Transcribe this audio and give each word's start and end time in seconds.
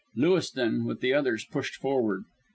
Lewiston, 0.15 0.85
with 0.85 0.99
the 1.01 1.13
others, 1.13 1.45
pushed 1.45 1.75
forward. 1.75 2.25